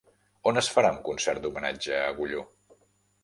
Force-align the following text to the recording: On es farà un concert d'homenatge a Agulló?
On 0.51 0.59
es 0.61 0.69
farà 0.77 0.89
un 0.95 1.03
concert 1.09 1.43
d'homenatge 1.43 1.93
a 1.99 2.09
Agulló? 2.15 2.43